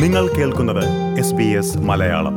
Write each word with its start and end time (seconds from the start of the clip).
നിങ്ങൾ 0.00 0.28
കേൾക്കുന്നത് 0.28 1.18
S 1.18 1.34
S 1.42 1.78
Malayalam. 1.78 2.34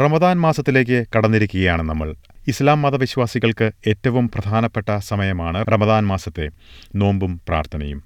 Ramadan 0.00 0.40
മാസത്തിലേക്ക് 0.40 1.04
കടന്നിരിക്കുകയാണ് 1.16 1.82
നമ്മൾ. 1.82 2.14
ഇസ്ലാം 2.48 2.82
മതവിശ്വാസികൾക്ക് 2.82 3.70
ഏറ്റവും 3.86 4.28
പ്രധാനപ്പെട്ട 4.28 4.96
സമയമാണ് 4.98 5.64
റമദാൻ 5.72 6.06
മാസത്തെ 6.06 6.48
നോമ്പും 6.96 7.40
പ്രാർത്ഥനയും. 7.48 8.04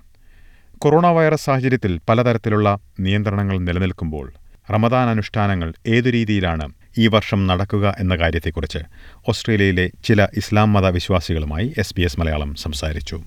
കൊറോണ 0.79 1.07
വൈറസ് 1.07 1.45
സാഹചര്യത്തിൽ 1.45 2.01
പലതരത്തിലുള്ള 2.09 2.79
നിയന്ത്രണങ്ങൾ 3.01 3.59
നിലനിൽക്കുമ്പോൾ 3.59 4.33
റമദാൻ 4.73 5.09
അനുഷ്ഠാനങ്ങൾ 5.09 5.73
ഏതു 5.87 6.11
രീതിയിലാണ് 6.11 6.73
ഈ 6.99 7.07
വർഷം 7.07 7.47
നടക്കുക 7.47 7.95
എന്ന 8.01 8.17
കാര്യത്തെക്കുറിച്ച് 8.17 8.79
ഓസ്ട്രേലിയയിലെ 9.29 9.91
ചില 10.05 10.29
ഇസ്ലാം 10.37 10.73
മത 10.73 10.87
വിശ്വാസികളുമായി 10.87 11.75
എസ് 11.79 11.95
ബി 11.95 12.03
എസ് 12.03 12.21
മലയാളം 12.21 12.55
സംസാരിച്ചു. 12.55 13.23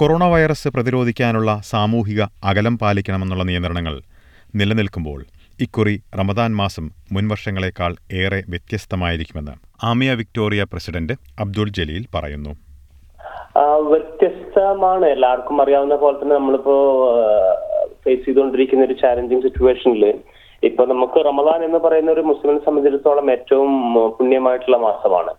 കൊറോണ 0.00 0.24
വൈറസ് 0.32 0.68
പ്രതിരോധിക്കാനുള്ള 0.74 1.50
സാമൂഹിക 1.70 2.20
അകലം 2.50 2.74
പാലിക്കണമെന്നുള്ള 2.82 3.44
നിയന്ത്രണങ്ങൾ 3.48 3.94
നിലനിൽക്കുമ്പോൾ 4.58 5.18
ഇക്കുറി 5.64 5.94
റമദാൻ 6.20 6.50
മാസം 6.60 6.84
മുൻവർഷങ്ങളെക്കാൾ 7.14 7.92
ഏറെ 8.20 8.38
വ്യത്യസ്തമായിരിക്കുമെന്ന് 8.52 9.54
ആമിയ 9.90 10.12
വിക്ടോറിയ 10.20 10.64
പ്രസിഡന്റ് 10.72 11.16
അബ്ദുൾ 11.42 11.68
ജലീൽ 11.78 12.06
പറയുന്നു. 12.14 12.52
വ്യത്യസ്തമാണ്. 13.90 15.06
എല്ലാവർക്കും 15.16 15.62
അറിയാവുന്ന 15.64 15.98
പോലെ 16.04 16.16
തന്നെ 16.22 16.34
നമ്മളിപ്പോ 16.36 16.76
ഫേസ് 18.04 18.24
ചെയ്തുകൊണ്ടിരിക്കുന്ന 18.26 18.88
ഒരു 18.88 18.96
ചാലഞ്ചിങ് 19.02 19.44
സിറ്റുവേഷനിൽ 19.48 20.04
ഇപ്പൊ 20.70 20.82
നമുക്ക് 20.94 21.20
റമദാൻ 21.30 21.60
എന്ന് 21.68 21.78
പറയുന്ന 21.78 22.10
ഒരു 22.16 22.24
മുസ്ലിം 22.30 22.58
സംബന്ധിച്ചിടത്തോളം 22.66 23.28
ഏറ്റവും 23.36 23.70
പുണ്യമായിട്ടുള്ള 24.18 24.80
മാസമാണ്. 24.88 25.32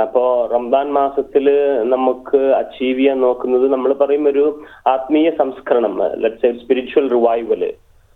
അപ്പോ 0.00 0.22
റംബാൻ 0.52 0.86
മാസത്തിൽ 0.92 1.46
നമുക്ക് 1.94 2.40
അച്ചീവ് 2.60 2.98
ചെയ്യാൻ 2.98 3.20
നോക്കുന്നത് 3.20 3.72
നമ്മൾ 3.72 3.92
പറയും 3.92 4.26
ഒരു 4.28 4.44
ആത്മീയ 4.86 5.30
സംസ്കരണം 5.30 5.94
ലെറ്റ്സ് 6.22 6.58
സ്പിരിച്വൽ 6.62 7.06
റിവൈവൽ 7.10 7.62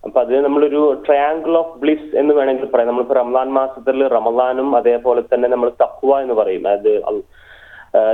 അപ്പൊ 0.05 0.19
അത് 0.20 0.34
നമ്മളൊരു 0.45 0.81
ട്രയാങ്കിൾ 1.06 1.53
ഓഫ് 1.58 1.78
ബ്ലിസ് 1.78 2.17
എന്ന് 2.17 2.34
വേണമെങ്കിൽ 2.34 2.67
പറയാം. 2.67 2.89
നമ്മളിപ്പോ 2.89 3.14
റമദാൻ 3.14 3.48
മാസത്തിൽ 3.58 4.08
റമദാനും 4.08 4.77
അതേപോലെ 4.77 5.23
തന്നെ 5.23 5.48
നമ്മൾ 5.48 5.69
തഖ്വ 5.83 6.20
എന്ന് 6.20 6.34
പറയും. 6.34 6.64
അത് 6.69 6.91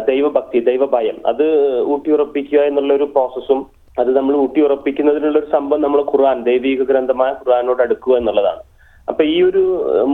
ദൈവഭക്തി 0.09 0.59
ദൈവഭയം. 0.61 1.17
അത് 1.27 1.47
ഊട്ടിയുറപ്പിക്കുക 1.87 2.59
എന്നുള്ള 2.61 2.93
ഒരു 2.95 3.05
പ്രോസസ്സും 3.05 3.61
അത് 3.99 4.11
നമ്മൾ 4.17 4.35
ഊട്ടിയുറപ്പിക്കുന്നതിനുള്ള 4.37 5.39
ഒരു 5.39 5.49
സംഭവം 5.53 5.81
നമ്മൾ 5.83 6.01
ഖുർആൻ 6.03 6.39
ദൈവിക 6.45 6.83
ഗ്രന്ഥമായ 6.83 7.31
ഖുർആനോട് 7.31 7.83
അടുക്കുക 7.83 8.15
എന്നുള്ളതാണ്. 8.17 8.63
അപ്പൊ 9.11 9.23
ഈ 9.35 9.37
ഒരു 9.49 9.63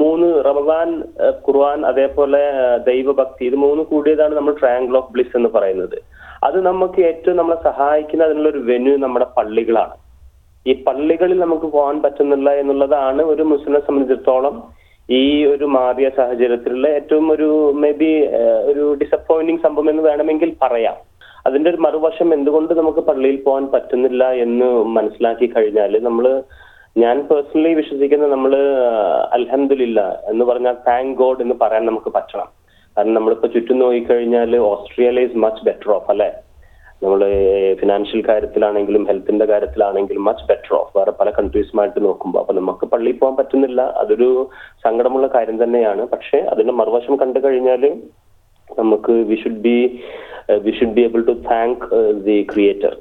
മൂന്ന് 0.00 0.28
റമദാൻ 0.48 0.88
ഖുർആൻ 1.46 1.80
അതേപോലെ 1.90 2.42
ദൈവഭക്തി 2.90 3.44
ഇത് 3.50 3.56
മൂന്ന് 3.64 3.82
കൂടിയതാണ് 3.90 4.34
നമ്മൾ 4.38 4.54
ട്രയാങ്കിൾ 4.60 4.96
ഓഫ് 5.00 5.12
ബ്ലിസ് 5.14 5.36
എന്ന് 5.38 5.50
പറയുന്നത്. 5.56 5.98
അത് 6.46 6.58
നമുക്ക് 6.66 7.00
ഏറ്റവും 7.10 7.38
നമ്മളെ 7.40 7.58
സഹായിക്കുന്ന 7.68 8.26
അതിനുള്ള 8.28 8.48
ഒരു 8.54 8.62
വെന്യൂ 8.70 8.94
നമ്മുടെ 9.04 9.26
പള്ളികളാണ്. 9.38 9.96
ഈ 10.66 10.72
പള്ളികളിൽ 10.86 11.38
നമുക്ക് 11.44 11.66
പോകാൻ 11.76 11.96
പറ്റുന്നില്ല 12.04 12.50
എന്നുള്ളതാണ് 12.60 13.22
ഒരു 13.32 13.42
മുസ്ലിനെ 13.52 13.80
സംബന്ധിച്ചിടത്തോളം 13.86 14.56
ഈ 15.08 15.22
ഒരു 15.54 15.66
മാറിയ 15.74 16.06
സാഹചര്യത്തിലുള്ള 16.16 16.86
ഏറ്റവും 16.98 17.26
ഒരു 17.34 17.48
മേ 17.82 17.90
ബി 18.00 18.08
ഒരു 18.70 18.84
ഡിസപ്പോയിന്റിങ് 19.02 19.64
സംഭവം 19.66 19.90
എന്ന് 19.90 20.04
വേണമെങ്കിൽ 20.08 20.50
പറയാം. 20.64 20.96
അതിന്റെ 21.46 21.68
ഒരു 21.72 21.80
മറുവശം 21.84 22.28
എന്തുകൊണ്ട് 22.36 22.72
നമുക്ക് 22.78 23.02
പള്ളിയിൽ 23.08 23.36
പോകാൻ 23.44 23.66
പറ്റുന്നില്ല 23.74 24.22
എന്ന് 24.44 24.68
മനസ്സിലാക്കി 24.96 25.46
കഴിഞ്ഞാൽ 25.52 25.92
നമ്മൾ 26.06 26.26
ഞാൻ 27.02 27.16
പേഴ്സണലി 27.28 27.74
വിശ്വസിക്കുന്ന 27.74 28.26
നമ്മൾ 28.26 28.52
അൽഹംദുലില്ല 29.36 30.00
എന്ന് 30.30 30.44
പറഞ്ഞാൽ 30.44 30.76
താങ്ക് 30.86 31.16
ഗോഡ് 31.18 31.42
എന്ന് 31.44 31.54
പറയാൻ 31.62 31.86
നമുക്ക് 31.86 32.10
പറ്റണം. 32.14 32.48
കാരണം 32.96 33.14
നമ്മളിപ്പോ 33.14 33.48
ചുറ്റും 33.54 33.78
നോക്കിക്കഴിഞ്ഞാൽ 33.78 34.56
Australia 34.56 35.26
is 35.28 35.40
much 35.44 35.64
better 35.64 35.90
off 35.96 36.10
അല്ലെ? 36.12 36.28
നമ്മൾ 37.02 37.20
ഫിനാൻഷ്യൽ 37.80 38.20
കാര്യത്തിലാണെങ്കിലും 38.28 39.02
ഹെൽത്തിന്റെ 39.08 39.46
കാര്യത്തിലാണെങ്കിലും 39.46 40.24
മച്ച് 40.24 40.44
ബെറ്റർ 40.50 40.72
ഓഫ് 40.76 40.98
വേറെ 40.98 41.12
പല 41.20 41.30
കൺട്രീസുമായിട്ട് 41.30 42.04
നോക്കുമ്പോൾ 42.04 42.38
അപ്പൊ 42.38 42.54
നമുക്ക് 42.54 42.86
പള്ളിയിൽ 42.92 43.18
പോകാൻ 43.18 43.36
പറ്റുന്നില്ല. 43.36 43.80
അതൊരു 44.02 44.28
സങ്കടമുള്ള 44.84 45.26
കാര്യം 45.26 45.64
തന്നെയാണ്. 45.64 46.04
പക്ഷെ 46.14 46.38
അതിന്റെ 46.52 46.72
മറുവശം 46.72 47.16
കണ്ടു 47.16 47.38
കഴിഞ്ഞാൽ 47.44 47.84
നമുക്ക് 48.78 49.12
we 49.12 49.36
should 49.42 49.62
be 49.66 49.76
we 50.64 50.72
should 50.78 50.96
be 50.98 51.00
able 51.00 51.22
to 51.24 51.36
thank 51.52 51.84
the 52.28 52.38
creator 52.52 52.96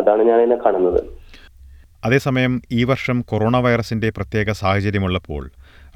അതാണ് 0.00 0.22
ഞാൻ 0.22 0.38
അതിനെ 0.40 0.56
കാണുന്നത്. 0.66 1.00
അതേസമയം 2.04 2.52
ഈ 2.72 2.84
വർഷം 2.84 3.16
കൊറോണ 3.30 3.56
വൈറസിന്റെ 3.56 4.08
പ്രത്യേക 4.16 4.50
സാഹചര്യമുള്ളപ്പോൾ 4.52 5.42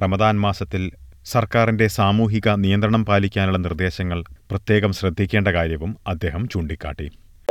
റമദാൻ 0.02 0.34
മാസത്തിൽ 0.40 0.82
സർക്കാരിന്റെ 1.24 1.86
സാമൂഹിക 1.98 2.48
നിയന്ത്രണം 2.64 3.04
പാലിക്കാനുള്ള 3.04 3.58
നിർദ്ദേശങ്ങൾ 3.58 4.18
പ്രത്യേകം 4.50 4.92
ശ്രദ്ധിക്കേണ്ട 4.92 5.48
കാര്യവും 5.48 5.92
അദ്ദേഹം 6.08 6.48
ചൂണ്ടിക്കാട്ടി. 6.48 7.06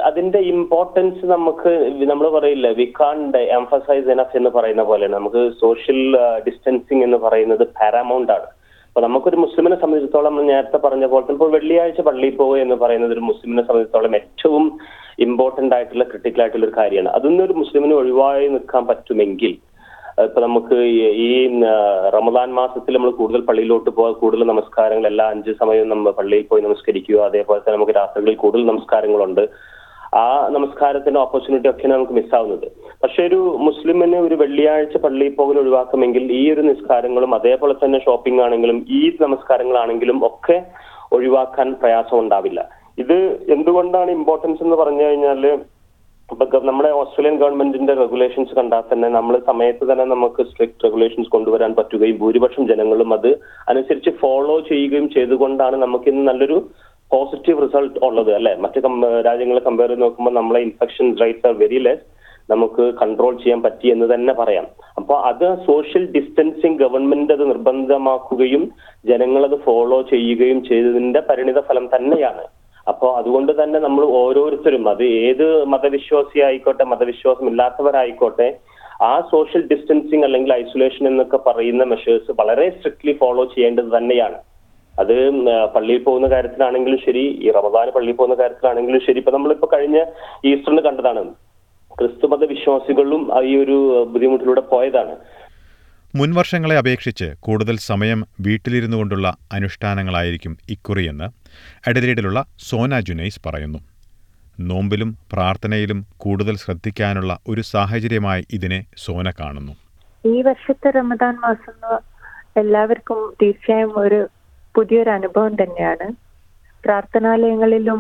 അതിന്റെ 0.06 0.40
ഇമ്പോർട്ടൻസ് 0.54 1.26
നമുക്ക് 1.26 1.72
നമ്മൾ 2.12 2.28
പറയില്ല 2.30 2.68
വി 2.80 2.94
കാണ്ട് 3.00 3.38
എംഫസൈസ് 3.38 4.10
എനഫ് 4.10 4.38
എന്ന് 4.38 4.50
പറയുന്ന 4.50 4.84
പോലെ 4.84 5.08
നമുക്ക് 5.08 5.42
സോഷ്യൽ 5.62 6.00
ഡിസ്റ്റൻസിങ് 6.48 7.04
എന്ന് 7.04 7.18
പറയുന്നത് 7.18 7.64
പാരാമൗണ്ട് 7.80 8.32
ആണ്. 8.32 8.48
അപ്പൊ 8.94 9.02
നമുക്കൊരു 9.06 9.38
മുസ്ലിമിനെ 9.44 9.78
സംബന്ധിച്ചിടത്തോളം 9.82 10.36
നേരത്തെ 10.50 10.80
പറഞ്ഞ 10.84 11.06
പോലെ 11.12 11.34
ഇപ്പോൾ 11.36 11.50
വെള്ളിയാഴ്ച 11.54 12.02
പള്ളിയിൽ 12.08 12.36
പോവുക 12.40 12.58
എന്ന് 12.64 12.76
പറയുന്നത് 12.82 13.14
ഒരു 13.16 13.24
മുസ്ലിമിനെ 13.30 13.64
സംബന്ധിച്ചിടത്തോളം 13.68 14.16
ഏറ്റവും 14.20 14.66
ഇമ്പോർട്ടന്റ് 15.26 15.74
ആയിട്ടുള്ള 15.78 16.06
ക്രിട്ടിക്കൽ 16.12 16.42
ആയിട്ടുള്ള 16.44 16.66
ഒരു 16.68 16.76
കാര്യമാണ്. 16.78 17.10
അതൊന്നും 17.18 17.44
ഒരു 17.48 17.56
മുസ്ലിമിന് 17.62 17.96
ഒഴിവായി 18.02 18.46
നിൽക്കാൻ 18.56 18.84
പറ്റുമെങ്കിൽ 18.90 19.54
ഇപ്പൊ 20.26 20.40
നമുക്ക് 20.46 20.78
ഈ 21.26 21.30
റമദാൻ 22.18 22.50
മാസത്തിൽ 22.60 22.96
നമ്മൾ 22.98 23.12
കൂടുതൽ 23.20 23.42
പള്ളിയിലോട്ട് 23.48 23.90
പോകാൻ 23.98 24.14
കൂടുതൽ 24.22 24.48
നമസ്കാരങ്ങൾ 24.52 25.08
എല്ലാ 25.12 25.26
അഞ്ച് 25.34 25.54
സമയവും 25.62 25.92
നമ്മൾ 25.94 26.14
പള്ളിയിൽ 26.20 26.46
പോയി 26.52 26.64
നമസ്കരിക്കുക 26.68 27.20
അതേപോലെ 27.30 27.62
തന്നെ 27.62 27.78
നമുക്ക് 27.78 27.96
രാത്രികളിൽ 28.02 28.38
കൂടുതൽ 28.44 28.66
നമസ്കാരങ്ങളുണ്ട്. 28.72 29.44
ആ 30.14 30.26
നമസ്കാരത്തിന്റെ 30.50 31.20
ഓപ്പർച്യൂണിറ്റി 31.20 31.70
ഒക്കെ 31.70 31.88
നമുക്ക് 31.88 32.14
മിസ്സാവുന്നത് 32.14 32.66
പക്ഷെ 33.04 33.22
ഒരു 33.26 33.40
മുസ്ലിമിന് 33.68 34.18
ഒരു 34.18 34.36
വെള്ളിയാഴ്ച 34.42 34.98
പള്ളിയിൽ 34.98 35.34
പോകൽ 35.34 35.58
ഒഴിവാക്കുമെങ്കിൽ 35.60 36.26
ഈ 36.32 36.44
ഒരു 36.52 36.62
നിസ്കാരങ്ങളും 36.62 37.32
അതേപോലെ 37.36 37.76
തന്നെ 37.76 38.00
ഷോപ്പിംഗ് 38.00 38.42
ആണെങ്കിലും 38.42 38.80
ഈ 38.92 39.02
നമസ്കാരങ്ങളാണെങ്കിലും 39.22 40.20
ഒക്കെ 40.30 40.58
ഒഴിവാക്കാൻ 41.12 41.68
പ്രയാസം 41.82 42.18
ഉണ്ടാവില്ല. 42.20 42.60
ഇത് 42.98 43.18
എന്തുകൊണ്ടാണ് 43.48 44.12
ഇമ്പോർട്ടൻസ് 44.12 44.64
എന്ന് 44.64 44.76
പറഞ്ഞു 44.76 45.04
കഴിഞ്ഞാൽ 45.06 45.44
ഇപ്പൊ 46.30 46.46
നമ്മുടെ 46.66 46.90
ഓസ്ട്രേലിയൻ 47.00 47.36
ഗവൺമെന്റിന്റെ 47.42 47.94
റെഗുലേഷൻസ് 47.94 48.54
കണ്ടാൽ 48.58 48.84
തന്നെ 48.92 49.08
നമ്മൾ 49.10 49.36
സമയത്ത് 49.50 49.84
തന്നെ 49.90 50.06
നമുക്ക് 50.06 50.42
സ്ട്രിക്ട് 50.50 50.84
റെഗുലേഷൻസ് 50.84 51.30
കൊണ്ടുവരാൻ 51.30 51.72
പറ്റുകയും 51.80 52.18
ഭൂരിപക്ഷം 52.18 52.64
ജനങ്ങളും 52.72 53.10
അത് 53.14 53.30
അനുസരിച്ച് 53.68 54.12
ഫോളോ 54.22 54.56
ചെയ്യുകയും 54.70 55.08
ചെയ്തുകൊണ്ടാണ് 55.10 55.78
നമുക്ക് 55.78 56.10
ഇന്ന് 56.10 56.26
നല്ലൊരു 56.30 56.58
പോസിറ്റീവ് 57.12 57.62
റിസൾട്ട് 57.62 58.00
ഉള്ളത് 58.06 58.34
അല്ലെ? 58.36 58.56
മറ്റ് 58.56 58.82
രാജ്യങ്ങളെ 59.26 59.60
കമ്പയർ 59.60 59.90
ചെയ്ത് 59.90 60.02
നോക്കുമ്പോൾ 60.02 60.32
നമ്മളെ 60.32 60.60
infection 60.62 61.08
rates 61.22 61.48
are 61.48 61.54
very 61.54 61.80
less 61.80 62.06
നമുക്ക് 62.50 62.94
കൺട്രോൾ 63.02 63.36
ചെയ്യാൻ 63.36 63.62
പറ്റി 63.62 63.88
എന്ന് 63.88 64.14
തന്നെ 64.14 64.34
പറയാം. 64.34 64.66
അപ്പോൾ 64.98 65.18
അത് 65.30 65.46
സോഷ്യൽ 65.66 66.06
ഡിസ്റ്റൻസിങ് 66.06 66.80
ഗവൺമെന്റ് 66.80 67.34
അത് 67.34 67.50
നിർബന്ധമാക്കുകയും 67.50 68.72
ജനങ്ങൾ 69.06 69.44
അത് 69.44 69.56
ഫോളോ 69.56 70.02
ചെയ്യുകയും 70.02 70.66
ചെയ്തതിന്റെ 70.66 71.22
പരിണിത 71.30 71.60
ഫലം 71.60 71.90
തന്നെയാണ്. 71.96 72.44
അപ്പോൾ 72.88 73.18
അതുകൊണ്ട് 73.18 73.64
തന്നെ 73.64 73.80
നമ്മൾ 73.80 74.06
ഓരോരുത്തരും 74.06 74.90
അത് 74.90 75.04
ഏത് 75.04 75.66
മതവിശ്വാസി 75.66 76.40
ആയിക്കോട്ടെ 76.40 76.84
മതവിശ്വാസം 76.84 77.50
ഇല്ലാത്തവരായിക്കോട്ടെ 77.50 78.60
ആ 79.02 79.22
സോഷ്യൽ 79.32 79.64
ഡിസ്റ്റൻസിങ് 79.68 80.24
അല്ലെങ്കിൽ 80.24 80.54
ഐസൊലേഷൻ 80.54 81.08
എന്നൊക്കെ 81.08 81.38
പറയുന്ന 81.38 81.84
മെഷേഴ്സ് 81.84 82.32
വളരെ 82.40 82.70
സ്ട്രിക്ട്ലി 82.70 83.14
ഫോളോ 83.14 83.46
ചെയ്യേണ്ടത് 83.46 83.98
തന്നെയാണ്. 83.98 84.36
അത് 85.00 85.16
പള്ളിയിൽ 85.76 86.04
പോകുന്ന 86.04 86.28
കാര്യത്തിലാണെങ്കിലും 86.28 87.00
ശരി 87.06 87.24
ഈ 87.44 87.52
റമദാന് 87.52 87.92
പള്ളിയിൽ 87.92 88.16
പോകുന്ന 88.16 88.36
കാര്യത്തിലാണെങ്കിലും 88.44 89.02
ശരി. 89.08 89.18
ഇപ്പൊ 89.18 89.32
നമ്മളിപ്പോ 89.32 89.70
കഴിഞ്ഞ 89.74 90.04
ഈസ്റ്ററിന് 90.46 90.82
കണ്ടതാണ്. 90.82 91.24
ക്രിസ്തുമത 91.98 92.44
വിശ്വാസികളും 92.46 93.46
ഈ 93.46 93.56
ഒരു 93.56 94.08
ബുദ്ധിമുട്ടിലൂടെ 94.12 94.62
പോയതാണ്. 94.62 95.16
മുൻവർഷങ്ങളെ 96.16 96.78
അപേക്ഷിച്ച് 96.78 97.26
കൂടുതൽ 97.40 97.78
സമയം 97.78 98.26
വീട്ടിലിരുന്നു 98.42 98.98
കൊണ്ടുള്ള 98.98 99.36
അനുഷ്ഠാനങ്ങളായിരിക്കും 99.54 100.58
ഇക്കുറിയെന്ന് 100.70 101.28
അഡലീഡിലുള്ള 101.90 102.46
സോന 102.58 103.00
ജുനൈസ് 103.00 103.40
പറയുന്നു. 103.46 103.80
നോമ്പിലും 104.60 105.18
പ്രാർത്ഥനയിലും 105.32 106.06
കൂടുതൽ 106.18 106.56
ശ്രദ്ധിക്കാനുള്ള 106.56 107.38
ഒരു 107.48 107.62
സാഹചര്യമായി 107.62 108.44
ഇതിനെ 108.54 108.86
സോന 108.98 109.32
കാണുന്നു. 109.40 109.74
ഈ 110.26 110.42
വർഷത്തെ 110.42 110.90
റമദാൻ 110.90 111.36
മാസം 111.36 112.00
എല്ലാവർക്കും 112.58 113.34
തീർച്ചയായും 113.42 114.00
ഒരു 114.00 114.28
പുതിയൊരു 114.76 115.12
അനുഭവം 115.18 115.54
തന്നെയാണ്. 115.56 116.08
പ്രാർത്ഥനാലയങ്ങളിലും 116.84 118.00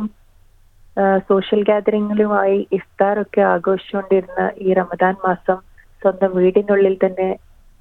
സോഷ്യൽ 1.30 1.62
ഗാദറിങ്ങിലുമായി 1.70 2.58
ഇഫ്താറൊക്കെ 2.78 3.42
ആഘോഷിച്ചുകൊണ്ടിരുന്ന 3.54 4.42
ഈ 4.66 4.74
റമദാൻ 4.80 5.16
മാസം 5.28 5.60
സ്വന്തം 6.02 6.31
വീടിനുള്ളിൽ 6.40 6.96
തന്നെ 7.06 7.30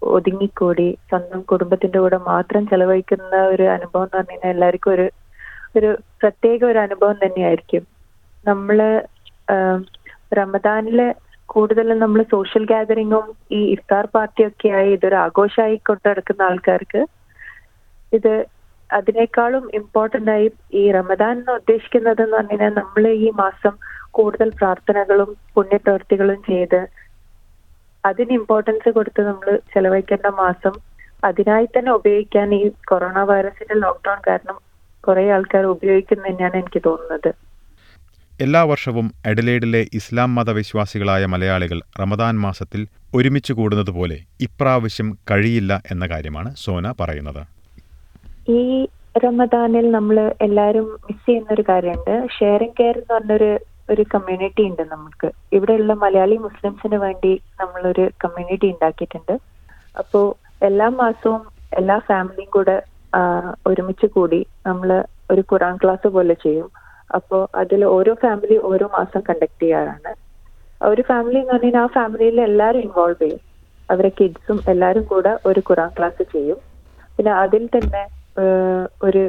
ഒതുങ്ങിക്കൂടി 0.03 0.87
സ്വന്തം 1.11 1.41
കുടുംബത്തിന്റെ 1.51 1.99
കൂടെ 1.99 2.19
മാത്രം 2.31 2.63
ചെലവഴിക്കുന്ന 2.71 3.35
ഒരു 3.53 3.65
അനുഭവം 3.75 4.05
എന്ന് 4.05 4.17
പറഞ്ഞു 4.17 4.33
കഴിഞ്ഞാൽ 4.33 4.53
എല്ലാവർക്കും 4.55 4.93
ഒരു 4.95 5.07
ഒരു 5.77 5.91
പ്രത്യേക 6.21 6.61
ഒരു 6.71 6.79
അനുഭവം 6.79 7.17
തന്നെയായിരിക്കും. 7.23 7.85
നമ്മൾ 8.45 8.79
റമദാനിൽ 10.41 11.01
കൂടുതലും 11.49 11.99
നമ്മൾ 11.99 12.21
സോഷ്യൽ 12.35 12.65
ഗാദറിങ്ങും 12.65 13.25
ഈ 13.51 13.61
ഇഫ്താർ 13.75 14.05
പാർട്ടിയൊക്കെ 14.15 14.69
ആയി 14.79 14.91
ഇതൊരു 14.97 15.19
ആഘോഷമായി 15.25 15.77
കൊണ്ടു 15.89 16.05
നടക്കുന്ന 16.09 16.43
ആൾക്കാർക്ക് 16.43 17.01
ഇത് 18.13 18.33
അതിനേക്കാളും 18.97 19.65
ഇമ്പോർട്ടന്റ് 19.81 20.33
ആയി 20.35 20.47
ഈ 20.81 20.83
റമദാൻ 20.99 21.35
എന്ന് 21.41 21.53
ഉദ്ദേശിക്കുന്നത് 21.61 22.23
എന്ന് 22.25 22.37
പറഞ്ഞാൽ 22.39 22.73
നമ്മൾ 22.81 23.05
ഈ 23.27 23.29
മാസം 23.43 23.75
കൂടുതൽ 24.19 24.49
പ്രാർത്ഥനകളും 24.61 25.31
പുണ്യപ്രവർത്തികളും 25.55 26.41
ചെയ്ത് 26.49 26.81
അതിന് 28.05 28.33
ഇമ്പോർട്ടൻസ് 28.41 28.91
കൊടുത്ത് 28.97 29.23
നമ്മൾ 29.31 29.49
ചെലവഴിക്കേണ്ട 29.75 30.29
മാസം 30.43 30.75
അതിനായി 31.29 31.67
തന്നെ 31.75 31.91
ഉപയോഗിക്കാൻ 31.99 32.49
ഈ 32.59 32.63
കൊറോണ 32.91 33.19
വൈറസിന്റെ 33.31 33.77
ലോക്ക്ഡൌൺ 33.85 34.21
കാരണം 34.29 34.57
കുറെ 35.05 35.25
ആൾക്കാർ 35.37 35.65
ഉപയോഗിക്കുന്നു 35.77 36.25
തന്നെയാണ് 36.29 36.57
എനിക്ക് 36.63 36.81
തോന്നുന്നത്. 36.87 37.31
എല്ലാ 38.41 38.61
വർഷവും 38.71 39.07
എഡലേഡിലെ 39.31 39.81
ഇസ്ലാം 39.99 40.31
മതവിശ്വാസികളായ 40.39 41.23
മലയാളികൾ 41.33 41.79
റമദാൻ 42.01 42.35
മാസത്തിൽ 42.47 42.83
ഒരുമിച്ച് 43.15 43.53
കൂടുന്നത് 43.59 43.93
പോലെ 43.99 44.17
ഇപ്രാവശ്യം 44.47 45.09
കഴിയില്ല 45.31 45.73
എന്ന 45.91 46.05
കാര്യമാണ് 46.13 46.51
സോന 46.65 46.95
പറയുന്നത്. 47.01 47.43
ഈ 48.49 48.61
റമദാനിൽ 49.25 49.91
നമ്മൾ 49.91 50.17
എല്ലാവരും 50.41 50.87
മിസ് 51.07 51.25
ചെയ്യുന്ന 51.27 51.51
ഒരു 51.57 51.65
കാര്യമുണ്ട്. 51.69 52.15
ഷെയറിംഗ് 52.37 52.77
കെയർ 52.81 52.97
എന്ന് 52.97 53.15
പറഞ്ഞൊരു 53.15 53.51
ഒരു 53.91 54.03
കമ്മ്യൂണിറ്റി 54.15 54.63
ഉണ്ട് 54.71 54.83
നമുക്ക്. 54.93 55.29
ഇവിടെയുള്ള 55.57 55.93
മലയാളി 56.03 56.37
മുസ്ലിംസിന് 56.45 56.97
വേണ്ടി 56.97 57.33
നമ്മളൊരു 57.61 58.05
കമ്മ്യൂണിറ്റി 58.25 58.69
ഉണ്ടാക്കിയിട്ടുണ്ട്. 58.75 59.35
അപ്പോൾ 60.01 60.25
എല്ലാ 60.69 60.89
മാസവും 61.01 61.43
എല്ലാ 61.81 61.97
ഫാമിലിയും 62.09 62.51
കൂടെ 62.57 62.77
ഒരുമിച്ച് 63.67 64.07
കൂടി 64.07 64.47
നമ്മൾ 64.67 64.91
ഒരു 65.31 65.43
ഖുറാൻ 65.53 65.75
ക്ലാസ് 65.83 66.09
പോലെ 66.17 66.35
ചെയ്യും. 66.45 66.69
അപ്പോൾ 67.17 67.43
അതിൽ 67.61 67.85
ഓരോ 67.97 68.15
ഫാമിലി 68.25 68.57
ഓരോ 68.71 68.87
മാസം 68.99 69.21
കണ്ടക്ട് 69.29 69.63
ചെയ്യാറാണ്. 69.63 70.13
ഒരു 70.81 71.03
ഫാമിലി 71.11 71.39
എന്ന് 71.43 71.53
പറഞ്ഞാൽ 71.55 71.83
ആ 71.83 71.87
ഫാമിലിയിൽ 71.99 72.41
എല്ലാവരും 72.49 72.83
ഇൻവോൾവ് 72.87 73.19
ചെയ്യും. 73.23 73.41
അവരെ 73.89 74.11
കിഡ്സും 74.21 74.59
എല്ലാവരും 74.73 75.05
കൂടെ 75.13 75.33
ഒരു 75.47 75.61
ഖുറാൻ 75.69 75.91
ക്ലാസ് 75.99 76.25
ചെയ്യും. 76.35 76.59
പിന്നെ 77.17 77.33
അതിൽ 77.45 77.69
തന്നെ 77.77 78.03
ഒരു 79.07 79.23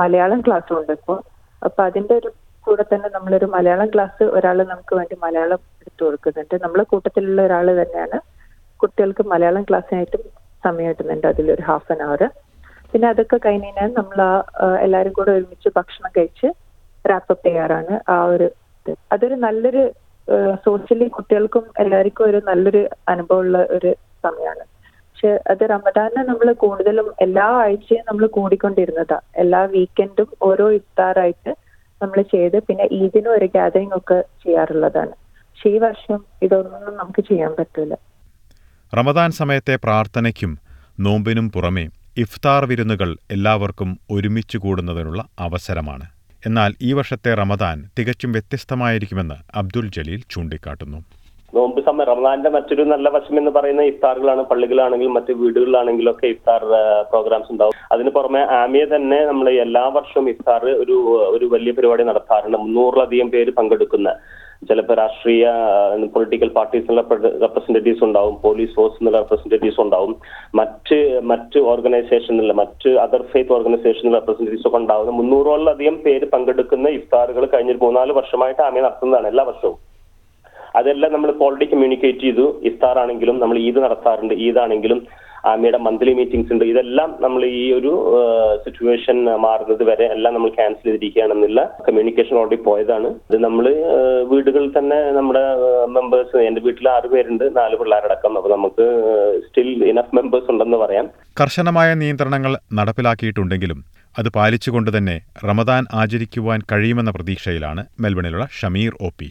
മലയാളം 0.00 0.40
ക്ലാസ് 0.46 0.70
ഉണ്ട് 0.78 0.92
ഇപ്പോൾ 0.98 1.18
അപ്പൊ 1.62 1.80
അതിന്റെ 1.88 2.14
ഒരു 2.20 2.30
കൂടെ 2.66 2.84
തന്നെ 2.92 3.08
നമ്മളൊരു 3.16 3.46
മലയാളം 3.54 3.88
ക്ലാസ് 3.94 4.24
ഒരാൾ 4.36 4.58
നമുക്ക് 4.70 4.94
വേണ്ടി 4.98 5.14
മലയാളം 5.24 5.60
എടുത്തു 5.80 6.02
കൊടുക്കുന്നുണ്ട്. 6.04 6.54
നമ്മളെ 6.64 6.84
കൂട്ടത്തിലുള്ള 6.92 7.40
ഒരാൾ 7.48 7.66
തന്നെയാണ്. 7.80 8.18
കുട്ടികൾക്ക് 8.80 9.24
മലയാളം 9.32 9.64
ക്ലാസ്സിനായിട്ടും 9.68 10.22
സമയം 10.66 10.90
കിട്ടുന്നുണ്ട്. 10.90 11.26
അതിലൊരു 11.32 11.62
ഹാഫ് 11.68 11.90
ആൻ 11.92 12.00
അവർ 12.08 12.22
പിന്നെ 12.92 13.06
അതൊക്കെ 13.12 13.36
കഴിഞ്ഞ് 13.46 13.68
കഴിഞ്ഞാൽ 13.68 13.90
നമ്മൾ 14.00 14.18
ആ 14.26 14.66
എല്ലാവരും 14.84 15.12
കൂടെ 15.18 15.30
ഒരുമിച്ച് 15.38 15.68
ഭക്ഷണം 15.78 16.10
കഴിച്ച് 16.16 16.48
റാപ്പപ്പ് 17.04 17.46
ചെയ്യാറാണ് 17.46 17.94
ആ 18.14 18.16
ഒരു 18.34 18.46
ഇത്. 18.80 18.92
അതൊരു 19.14 19.36
നല്ലൊരു 19.46 19.82
സോഷ്യലി 20.66 21.06
കുട്ടികൾക്കും 21.16 21.64
എല്ലാവർക്കും 21.82 22.24
ഒരു 22.30 22.38
നല്ലൊരു 22.50 22.82
അനുഭവമുള്ള 23.12 23.58
ഒരു 23.76 23.90
സമയമാണ്. 24.26 24.64
പക്ഷെ 25.14 25.38
അത് 25.50 25.70
റമദാനെ 25.70 26.22
നമ്മൾ 26.24 26.52
കൂടുതലും 26.52 27.08
എല്ലാ 27.20 27.44
ആഴ്ചയും 27.44 28.04
നമ്മൾ 28.08 28.26
കൂടിക്കൊണ്ടിരുന്നതാ. 28.26 29.18
എല്ലാ 29.36 29.60
വീക്കെൻഡും 29.64 30.28
ഓരോ 30.42 30.70
ഇഫ്താറായിട്ട് 30.70 31.56
നമ്മൾ 32.02 32.22
ചെയ്ത് 32.22 32.62
പിന്നെ 32.62 32.86
ഈദിനും 32.92 33.30
ഒരു 33.30 33.46
ഗാദറിംഗ് 33.54 33.96
ഒക്കെ 33.96 34.18
ചെയ്യാറുള്ളതാണ്. 34.44 35.14
പക്ഷെ 35.50 35.68
ഈ 35.68 35.78
വർഷം 35.78 36.24
ഇതൊന്നും 36.42 36.96
നമുക്ക് 36.96 37.22
ചെയ്യാൻ 37.22 37.52
പറ്റില്ല 37.58 37.94
റമദാൻ 38.94 39.30
സമയത്തെ 39.30 39.78
പ്രാർത്ഥനയ്ക്കും 39.84 40.58
നോമ്പിനും 41.00 41.50
പുറമെ 41.50 41.88
ഇഫ്താർ 42.16 42.64
വിരുന്നുകൾ 42.64 43.16
എല്ലാവർക്കും 43.30 43.98
ഒരുമിച്ച് 44.10 44.58
കൂടുന്നതിനുള്ള 44.58 45.24
അവസരമാണ്. 45.38 46.06
എന്നാൽ 46.46 46.74
ഈ 46.82 46.92
വർഷത്തെ 46.92 47.34
റമദാൻ 47.34 47.88
തികച്ചും 47.98 48.32
വ്യത്യസ്തമായിരിക്കുമെന്ന് 48.32 49.34
അബ്ദുൽ 49.54 49.86
ജലീൽ 49.96 50.22
ചൂണ്ടിക്കാട്ടുന്നു. 50.30 50.98
നോമ്പ് 51.56 51.80
സമയം 51.86 52.06
റമദാന്റെ 52.10 52.50
മറ്റൊരു 52.54 52.84
നല്ല 52.92 53.08
വശം 53.14 53.34
എന്ന് 53.40 53.50
പറയുന്ന 53.56 53.82
ഇഫ്താറുകളാണ്. 53.90 54.42
പള്ളികളാണെങ്കിലും 54.50 55.14
മറ്റ് 55.16 55.32
വീടുകളിലാണെങ്കിലും 55.40 56.10
ഒക്കെ 56.12 56.26
ഇഫ്താർ 56.34 56.62
പ്രോഗ്രാംസ് 57.10 57.52
ഉണ്ടാവും. 57.54 57.76
അതിന് 57.94 58.10
പുറമെ 58.16 58.42
ആമിയ 58.60 58.84
തന്നെ 58.94 59.18
നമ്മൾ 59.30 59.48
എല്ലാ 59.66 59.84
വർഷവും 59.98 60.28
ഇഫ്താർ 60.32 60.64
ഒരു 60.84 60.96
ഒരു 61.34 61.46
വലിയ 61.54 61.72
പരിപാടി 61.78 62.04
നടത്താറുണ്ട്. 62.10 62.58
മുന്നൂറിലധികം 62.64 63.30
പേര് 63.36 63.52
പങ്കെടുക്കുന്ന. 63.58 64.10
ചിലപ്പോൾ 64.68 64.96
രാഷ്ട്രീയ 65.00 65.46
പൊളിറ്റിക്കൽ 66.12 66.50
പാർട്ടീസ് 66.58 66.84
പാർട്ടീസിനുള്ള 66.86 67.40
റെപ്രസെന്റേറ്റീവ്സ് 67.44 68.04
ഉണ്ടാവും. 68.08 68.34
പോലീസ് 68.44 68.74
ഫോഴ്സ് 68.76 68.98
എന്നുള്ള 69.00 69.18
റെപ്രസെന്റേറ്റീവ്സ് 69.22 69.80
ഉണ്ടാവും. 69.84 70.12
മറ്റ് 70.60 70.98
മറ്റ് 71.30 71.58
ഓർഗനൈസേഷനിലെ 71.72 72.54
മറ്റ് 72.62 72.90
അതർ 73.04 73.22
ഫെയ്ത്ത് 73.32 73.54
ഓർഗനൈസേഷനിലെ 73.58 74.18
റെപ്രസെന്റേറ്റീവ്സ് 74.18 74.68
ഒക്കെ 74.68 74.80
ഉണ്ടാവുന്ന 74.82 75.18
മുന്നൂറോളം 75.20 75.72
അധികം 75.74 75.98
പേര് 76.06 76.28
പങ്കെടുക്കുന്ന 76.34 76.88
ഇഫ്താറുകൾ 77.00 77.44
കഴിഞ്ഞൊരു 77.54 77.82
മൂന്നാൽ 77.86 78.12
വർഷമായിട്ട് 78.20 78.62
ആമയെ 78.68 78.84
നടത്തുന്നതാണ് 78.86 79.28
എല്ലാ 79.34 79.44
വർഷവും. 79.50 79.78
അതെല്ലാം 80.74 81.12
നമ്മൾ 81.12 81.34
ഓൾറെഡി 81.40 81.64
കമ്മ്യൂണിക്കേറ്റ് 81.64 82.18
ചെയ്തു. 82.18 82.60
ഇഫ്താർ 82.64 82.98
ആണെങ്കിലും 82.98 83.40
നമ്മൾ 83.40 83.58
ഈദ് 83.58 83.76
നടത്താറുണ്ട്. 83.76 84.34
ഈദ് 84.34 84.58
ആണെങ്കിലും 84.58 85.00
ആമിയുടെ 85.50 85.78
മന്ത്ലി 85.78 86.12
മീറ്റിംഗ്സ് 86.14 86.52
ഉണ്ട്. 86.52 86.64
ഇതെല്ലാം 86.64 87.16
നമ്മൾ 87.20 87.44
ഈ 87.44 87.72
ഒരു 87.72 87.90
സിറ്റുവേഷൻ 88.64 89.24
മാറുന്നത് 89.24 89.82
വരെ 89.88 90.06
എല്ലാം 90.14 90.34
നമ്മൾ 90.34 90.48
ക്യാൻസൽ 90.48 90.84
ചെയ്തിരിക്കുകയാണെന്നുള്ള 90.84 91.62
കമ്മ്യൂണിക്കേഷൻ 91.88 92.36
ഓൾറെഡി 92.36 92.58
പോയതാണ്. 92.68 93.08
ഇത് 93.30 93.38
നമ്മൾ 93.44 93.66
വീടുകളിൽ 94.30 94.70
തന്നെ 94.78 94.98
നമ്മുടെ 95.18 95.42
മെമ്പേഴ്സ് 95.96 96.36
എന്റെ 96.36 96.60
വീട്ടിൽ 96.60 96.88
ആറ് 96.88 97.10
പേരുണ്ട്. 97.14 97.56
നാല് 97.56 97.76
പിള്ളേരടക്കം. 97.76 98.36
അപ്പൊ 98.36 98.50
നമുക്ക് 98.56 98.86
സ്റ്റിൽ 99.48 99.70
ഇനഫ് 99.92 100.16
മെമ്പേഴ്സ് 100.16 100.50
ഉണ്ടെന്ന് 100.50 100.76
പറയാം. 100.76 101.08
കർശനമായ 101.42 101.94
നിയന്ത്രണങ്ങൾ 101.94 102.54
നടപ്പിലാക്കിയിട്ടുണ്ടെങ്കിലും 102.80 103.84
അത് 104.18 104.28
പാലിച്ചുകൊണ്ട് 104.28 104.98
തന്നെ 104.98 105.20
റമദാൻ 105.50 105.84
ആചരിക്കുവാൻ 105.94 106.60
കഴിയുമെന്ന 106.72 107.10
പ്രതീക്ഷയിലാണ് 107.10 107.84
മെൽബണിലുള്ള 108.00 108.46
ഷമീർ 108.60 108.92
ഒ 109.06 109.10
പി. 109.20 109.30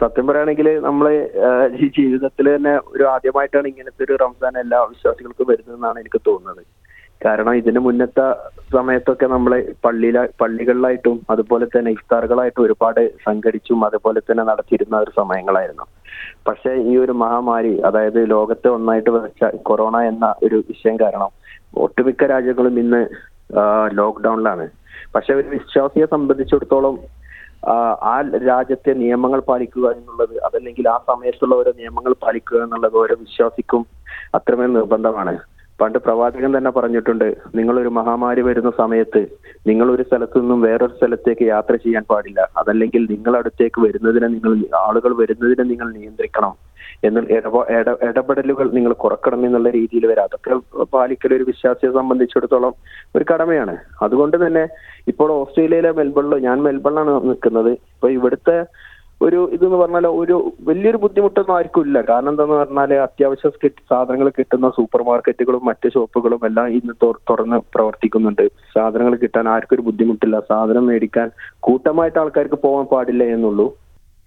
സത്യം 0.00 0.24
പറയുകയാണെങ്കിൽ 0.28 0.68
നമ്മൾ 0.86 1.06
ഈ 1.82 1.86
ജീവിതത്തിൽ 1.98 2.46
തന്നെ 2.54 2.72
ഒരു 2.94 3.04
ആദ്യമായിട്ടാണ് 3.14 3.66
ഇങ്ങനത്തെ 3.72 4.04
ഒരു 4.06 4.16
റംസാൻ 4.22 4.54
എല്ലാ 4.64 4.78
വിശ്വാസികൾക്കും 4.92 5.48
വരുന്നതെന്നാണ് 5.50 6.00
എനിക്ക് 6.02 6.20
തോന്നുന്നത്. 6.28 6.62
കാരണം 7.24 7.54
ഇതിന് 7.60 7.80
മുന്നത്തെ 7.86 8.24
സമയത്തൊക്കെ 8.74 9.26
നമ്മൾ 9.34 9.52
പള്ളിയില 9.84 10.18
പള്ളികളിലായിട്ടും 10.40 11.16
അതുപോലെ 11.32 11.66
തന്നെ 11.74 11.90
ഇഫ്താറുകളായിട്ടും 11.96 12.64
ഒരുപാട് 12.66 13.02
സംഘടിച്ചും 13.26 13.80
അതുപോലെ 13.88 14.20
തന്നെ 14.20 14.44
നടത്തിയിരുന്ന 14.50 14.96
ഒരു 15.04 15.12
സമയങ്ങളായിരുന്നു. 15.20 15.86
പക്ഷെ 16.48 16.72
ഈ 16.90 16.92
ഒരു 17.04 17.14
മഹാമാരി 17.22 17.72
അതായത് 17.90 18.20
ലോകത്തെ 18.34 18.68
ഒന്നായിട്ട് 18.76 19.10
വെച്ച 19.16 19.50
കൊറോണ 19.70 19.96
എന്ന 20.12 20.26
ഒരു 20.46 20.58
വിഷയം 20.70 20.96
കാരണം 21.04 21.30
ഒട്ടുമിക്ക 21.84 22.26
രാജ്യങ്ങളും 22.34 22.76
ഇന്ന് 22.84 23.02
ലോക്ക്ഡൌണിലാണ്. 24.00 24.66
പക്ഷെ 25.14 25.32
ഒരു 25.40 25.48
വിശ്വാസിയെ 25.56 26.06
സംബന്ധിച്ചിടത്തോളം 26.14 26.94
ആ 27.68 28.20
രാജ്യത്തെ 28.20 28.92
നിയമങ്ങൾ 28.92 29.40
പാലിക്കുക 29.40 29.86
എന്നുള്ളത് 29.90 30.34
അതല്ലെങ്കിൽ 30.44 30.88
ആ 30.88 30.98
സമയത്തുള്ള 31.10 31.54
ഓരോ 31.54 31.72
നിയമങ്ങൾ 31.76 32.12
പാലിക്കുക 32.24 32.62
എന്നുള്ളത് 32.62 32.96
ഓരോ 32.96 33.16
വിശ്വാസിക്കും 33.20 33.86
അത്രമേൽ 34.34 34.72
നിർബന്ധമാണ്. 34.72 35.38
പണ്ട് 35.80 35.98
പ്രവാചകൻ 35.98 36.58
തന്നെ 36.58 36.70
പറഞ്ഞിട്ടുണ്ട് 36.70 37.36
നിങ്ങളൊരു 37.54 37.88
മഹാമാരി 37.88 38.40
വരുന്ന 38.40 38.70
സമയത്ത് 38.70 39.20
നിങ്ങൾ 39.66 39.90
ഒരു 39.90 40.02
സ്ഥലത്തു 40.02 40.38
നിന്നും 40.38 40.60
വേറൊരു 40.60 40.92
സ്ഥലത്തേക്ക് 40.92 41.44
യാത്ര 41.44 41.76
ചെയ്യാൻ 41.76 42.04
പാടില്ല. 42.10 42.48
അതല്ലെങ്കിൽ 42.56 43.06
നിങ്ങളടുത്തേക്ക് 43.10 43.80
വരുന്നതിനെ 43.80 44.28
നിങ്ങൾ 44.28 44.52
ആളുകൾ 44.74 45.16
വരുന്നതിനെ 45.16 45.62
നിങ്ങൾ 45.62 45.92
നിയന്ത്രിക്കണം. 45.92 46.54
എന്ന് 47.04 47.20
ഇടപ 47.20 47.62
ഇടപെടലുകൾ 48.08 48.70
നിങ്ങൾ 48.70 48.92
കുറക്കണം 48.92 49.46
എന്നുള്ള 49.46 49.70
രീതിയിൽ 49.70 50.06
വരെ. 50.06 50.22
അതൊക്കെ 50.22 50.84
പാലിക്കൽ 50.92 51.34
ഒരു 51.34 51.42
വിശ്വാസിയെ 51.42 51.92
സംബന്ധിച്ചിടത്തോളം 51.92 52.74
ഒരു 53.16 53.24
കടമയാണ്. 53.32 53.76
അതുകൊണ്ട് 54.02 54.46
തന്നെ 54.46 54.66
ഇപ്പോൾ 55.08 55.32
ഓസ്ട്രേലിയയിലെ 55.32 55.92
മെൽബണിലോ 55.92 56.38
ഞാൻ 56.38 56.62
മെൽബണിലാണ് 56.62 57.28
നിൽക്കുന്നത്. 57.28 57.70
ഇപ്പൊ 57.70 58.08
ഇവിടുത്തെ 58.08 58.64
ഒരു 59.22 59.50
ഇതെന്ന് 59.52 59.76
പറഞ്ഞാൽ 59.76 60.06
ഒരു 60.06 60.52
വലിയൊരു 60.68 60.96
ബുദ്ധിമുട്ടൊന്നും 60.96 61.56
ആർക്കും 61.56 61.84
ഇല്ല. 61.86 62.02
കാരണം 62.02 62.28
എന്താന്ന് 62.28 62.54
പറഞ്ഞാൽ 62.54 62.92
അത്യാവശ്യ 62.94 63.50
സാധനങ്ങൾ 63.90 64.28
കിട്ടുന്ന 64.28 64.68
സൂപ്പർ 64.68 65.02
മാർക്കറ്റുകളും 65.02 65.64
മറ്റ് 65.64 65.92
ഷോപ്പുകളും 65.94 66.42
എല്ലാം 66.44 66.68
ഇന്ന് 66.68 66.94
തുറന്ന് 67.30 67.58
പ്രവർത്തിക്കുന്നുണ്ട്. 67.74 68.44
സാധനങ്ങൾ 68.74 69.14
കിട്ടാൻ 69.14 69.48
ആർക്കും 69.48 69.76
ഒരു 69.76 69.82
ബുദ്ധിമുട്ടില്ല. 69.82 70.40
സാധനം 70.40 70.86
മേടിക്കാൻ 70.86 71.30
കൂട്ടമായിട്ട് 71.60 72.18
ആൾക്കാർക്ക് 72.18 72.54
പോകാൻ 72.54 72.86
പാടില്ല 72.86 73.24
എന്നുള്ളൂ. 73.24 73.66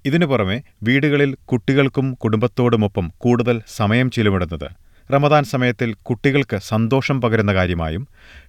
ഇതിനു 0.06 0.26
പുറമെ 0.26 0.58
വീടുകളിൽ 0.84 1.36
കുട്ടികൾക്കും 1.50 2.08
കുടുംബത്തോടുമൊപ്പം 2.16 3.06
കൂടുതൽ 3.18 3.62
സമയം 3.78 4.10
ചിലവിടുന്നത് 4.12 4.70
റമദാൻ 5.14 5.44
സമയത്തിൽ 5.52 5.90
കുട്ടികൾക്ക് 6.08 6.58
സന്തോഷം 6.72 7.18
പകരുന്ന 7.22 7.52
കാര്യമായും 7.58 8.04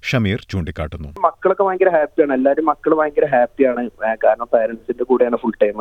ഷമീർ 0.08 0.40
ചൂണ്ടിക്കാട്ടുന്നു. 0.50 1.08
മക്കളൊക്കെ 1.26 1.64
ഭയങ്കര 1.66 1.90
ഹാപ്പിയാണ്. 1.94 2.32
എല്ലാവരും 2.38 2.66
മക്കൾ 2.70 2.92
ഭയങ്കര 2.98 3.26
ഹാപ്പിയാണ്. 3.34 3.82
കാരണം 4.24 4.48
പാരന്റ്സിന്റെ 4.54 5.04
കൂടെയാണ് 5.10 5.36
ഫുൾ 5.42 5.54
ടൈം 5.62 5.78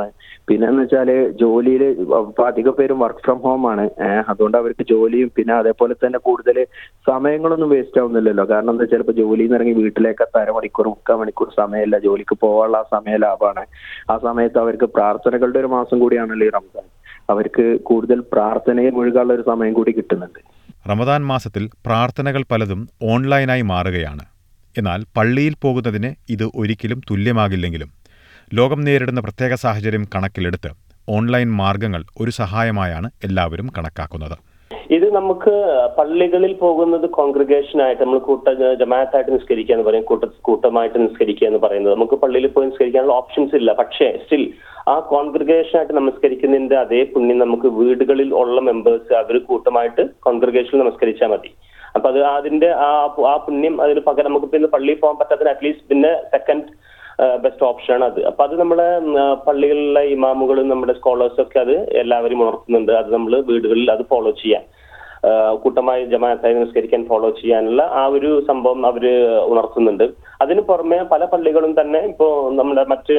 പിന്നെ 0.50 0.66
എന്ന് 0.70 0.82
വെച്ചാൽ 0.84 1.10
ജോലിയിൽ 1.42 1.84
അധിക 2.50 2.70
പേരും 2.78 3.00
വർക്ക് 3.04 3.24
ഫ്രം 3.26 3.40
ഹോം 3.46 3.64
ആണ്. 3.72 3.86
അതുകൊണ്ട് 4.34 4.58
അവർക്ക് 4.62 4.86
ജോലിയും 4.94 5.32
പിന്നെ 5.40 5.54
അതേപോലെ 5.62 5.96
തന്നെ 6.04 6.22
കൂടുതൽ 6.28 6.60
സമയങ്ങളൊന്നും 7.10 7.72
വേസ്റ്റ് 7.76 8.02
ആവുന്നില്ലല്ലോ. 8.04 8.46
കാരണം 8.54 8.74
എന്താ 8.76 8.88
ചിലപ്പോൾ 8.94 9.18
ജോലിയിൽ 9.22 9.50
നിന്ന് 9.50 9.60
ഇറങ്ങി 9.60 9.76
വീട്ടിലേക്ക് 9.82 10.24
അര 10.28 10.40
അരമണിക്കൂർ 10.44 10.88
മുക്കാൽ 10.94 11.20
മണിക്കൂർ 11.24 11.50
സമയമില്ല. 11.62 12.00
ജോലിക്ക് 12.08 12.38
പോകാനുള്ള 12.46 12.78
ആ 12.84 12.88
സമയം 12.96 13.20
ലാഭമാണ്. 13.26 13.66
ആ 14.14 14.18
സമയത്ത് 14.28 14.60
അവർക്ക് 14.64 14.90
പ്രാർത്ഥനകളുടെ 14.98 15.62
ഒരു 15.64 15.72
മാസം 15.76 16.00
കൂടിയാണല്ലോ 16.06 16.48
ഈ 16.50 16.54
റംസാൻ 16.58 16.88
അവർക്ക് 17.36 17.68
കൂടുതൽ 17.92 18.22
പ്രാർത്ഥനയിൽ 18.36 18.96
മുഴുകാനുള്ള 19.00 19.34
ഒരു 19.40 19.46
സമയം 19.52 19.74
കൂടി 19.80 19.92
കിട്ടുന്നുണ്ട്. 20.00 20.42
റമദാൻ 20.90 21.22
മാസത്തിൽ 21.26 21.64
പ്രാർത്ഥനകൾ 21.86 22.44
പലതും 22.52 22.82
ഓൺലൈനായി 23.12 23.64
മാറുകയാണ്. 23.72 24.26
എന്നാൽ 24.78 25.00
പള്ളിയിൽ 25.18 25.56
പോകുന്നതിന് 25.62 26.10
ഇത് 26.32 26.46
ഒരിക്കലും 26.56 27.00
തുല്യമാകില്ലെങ്കിലും 27.10 27.90
ലോകം 28.54 28.80
നേരിടുന്ന 28.82 29.20
പ്രത്യേക 29.20 29.54
സാഹചര്യം 29.54 30.04
കണക്കിലെടുത്ത് 30.16 30.70
ഓൺലൈൻ 31.10 31.50
മാർഗങ്ങൾ 31.62 32.02
ഒരു 32.20 32.32
സഹായമായാണ് 32.32 33.10
എല്ലാവരും 33.24 33.68
കണക്കാക്കുന്നത്. 33.78 34.38
ഇത് 35.00 35.08
നമുക്ക് 35.18 35.54
പള്ളികളിൽ 35.98 36.54
പോകുന്നത് 36.62 37.06
കോൺഗ്രിഗേഷൻ 37.18 37.80
ആയിട്ട് 37.86 38.02
നമ്മൾ 38.04 38.20
കൂട്ട 38.30 38.48
ജമാഅത്തായിട്ട് 38.82 39.32
നിസ്കരിക്കുക 39.36 39.76
എന്ന് 39.76 39.86
പറയും 39.88 40.06
കൂട്ട 40.12 40.24
കൂട്ടമായിട്ട് 40.48 40.98
നിസ്കരിക്കുക 41.04 41.48
എന്ന് 41.50 41.62
പറയുന്നത്. 41.66 41.94
നമുക്ക് 41.96 42.16
പള്ളിയിൽ 42.24 42.48
പോയി 42.56 42.68
നിസ്കരിക്കാനുള്ള 42.70 43.16
ഓപ്ഷൻസ് 43.22 43.56
ഇല്ല. 43.62 43.74
പക്ഷേ 43.82 44.08
സ്റ്റിൽ 44.24 44.44
ആ 44.94 44.96
കോൺഗ്രിഗേഷൻ 45.14 45.76
ആയിട്ട് 45.80 45.96
നമസ്കരിക്കുന്നതിന്റെ 46.00 46.78
അതേ 46.84 47.02
പുണ്യം 47.14 47.40
നമുക്ക് 47.44 47.68
വീടുകളിൽ 47.80 48.30
ഉള്ള 48.42 48.60
മെമ്പേഴ്സ് 48.70 49.14
അവർ 49.22 49.38
കൂട്ടമായിട്ട് 49.50 50.06
കോൺഗ്രിഗേഷനിൽ 50.28 50.82
നമസ്കരിച്ചാൽ 50.84 51.32
മതി. 51.34 51.52
അപ്പൊ 51.96 52.08
അത് 52.12 52.20
അതിന്റെ 52.38 52.70
ആ 52.88 52.92
ആ 53.34 53.36
പുണ്യം 53.46 53.76
അതിന് 53.84 54.02
പകരം 54.10 54.30
നമുക്ക് 54.32 54.50
പിന്നെ 54.54 54.68
പള്ളിയിൽ 54.76 55.00
പോകാൻ 55.04 55.18
പറ്റാത്തതിന് 55.22 55.54
അറ്റ്ലീസ്റ്റ് 55.54 55.88
പിന്നെ 55.92 56.12
സെക്കൻഡ് 56.34 56.68
ബെസ്റ്റ് 57.44 57.66
ഓപ്ഷൻ 57.70 57.94
ആണ് 57.94 58.06
അത്. 58.10 58.20
അപ്പൊ 58.30 58.42
അത് 58.48 58.54
നമ്മുടെ 58.60 58.90
പള്ളികളിലെ 59.48 60.04
ഇമാമുകളും 60.16 60.68
നമ്മുടെ 60.74 60.94
സ്കോളേഴ്സും 61.00 61.42
ഒക്കെ 61.46 61.60
അത് 61.66 61.76
എല്ലാവരും 62.02 62.42
ഉണർത്തുന്നുണ്ട്. 62.44 62.92
അത് 63.02 63.10
നമ്മൾ 63.14 63.34
വീടുകളിൽ 63.50 63.90
അത് 63.96 64.04
ഫോളോ 64.12 64.32
ചെയ്യാൻ. 64.44 64.64
ആ, 64.64 64.79
കൂട്ടമായി 65.64 66.04
ജമാഅത്തായി 66.14 66.56
നിസ്കരിക്കാൻ 66.58 67.02
ഫോളോ 67.10 67.30
ചെയ്യാനുള്ള 67.42 67.84
ആ 68.02 68.04
ഒരു 68.16 68.30
സംഭവം 68.50 68.82
അവർ 68.90 69.06
ഉണർത്തുന്നുണ്ട്. 69.52 70.06
അതിന് 70.44 70.62
പുറമെ 70.70 71.00
പല 71.14 71.24
പള്ളികളും 71.32 71.74
തന്നെ 71.80 72.02
ഇപ്പോ 72.12 72.28
നമ്മുടെ 72.60 72.84
മറ്റ് 72.94 73.16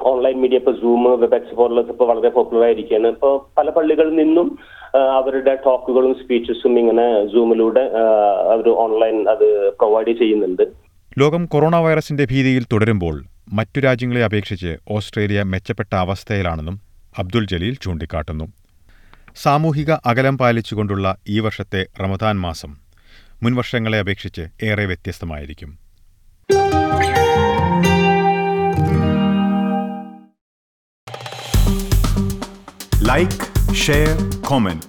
ഓൺലൈൻ 0.00 0.36
മീഡിയ 0.40 0.60
ഇപ്പൊ 0.62 0.72
സൂം 0.80 1.04
വെബെക്സ് 1.20 1.54
പോലുള്ളത് 1.60 1.90
ഇപ്പൊ 1.92 2.06
വളരെ 2.10 2.30
പോപ്പുലർ 2.34 2.64
ആയിരിക്കുകയാണ്. 2.66 3.08
ഇപ്പൊ 3.14 3.30
പല 3.58 3.70
പള്ളികളിൽ 3.76 4.14
നിന്നും 4.22 4.48
അവരുടെ 5.18 5.54
ടോക്കുകളും 5.66 6.12
സ്പീച്ചസും 6.20 6.74
ഇങ്ങനെ 6.80 7.06
സൂമിലൂടെ 7.32 7.84
അവർ 8.54 8.68
ഓൺലൈൻ 8.84 9.16
അത് 9.34 9.46
പ്രൊവൈഡ് 9.78 10.12
ചെയ്യുന്നുണ്ട്. 10.20 10.64
ലോകം 11.22 11.42
കൊറോണ 11.54 11.76
വൈറസിന്റെ 11.86 12.24
ഭീതിയിൽ 12.32 12.64
തുടരുമ്പോൾ 12.72 13.16
മറ്റു 13.58 13.78
രാജ്യങ്ങളെ 13.86 14.22
അപേക്ഷിച്ച് 14.28 14.70
ഓസ്ട്രേലിയ 14.96 15.40
മെച്ചപ്പെട്ട 15.54 15.92
അവസ്ഥയിലാണെന്നും 16.04 16.76
അബ്ദുൽ 17.22 17.44
ജലീൽ 17.52 17.76
ചൂണ്ടിക്കാട്ടുന്നു. 17.84 18.46
സാമൂഹിക 19.42 19.92
അകലം 19.92 20.38
പാലിച്ചുകൊണ്ടുള്ള 20.38 21.16
ഈ 21.28 21.40
വർഷത്തെ 21.40 21.86
റമദാൻ 22.00 22.40
മാസം 22.40 22.76
മുൻവർഷങ്ങളെ 23.42 23.98
അപേക്ഷിച്ച് 23.98 24.46
ഏറെ 24.62 24.84
വ്യത്യസ്തമായിരിക്കും. 24.84 25.78
Like 33.02 33.74
share 33.74 34.40
comment 34.40 34.84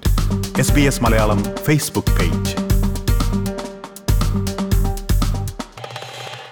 S 0.59 0.71
B 0.71 0.81
S 0.81 1.03
Malayalam 1.03 1.43
Facebook 1.43 2.13
page 2.19 2.66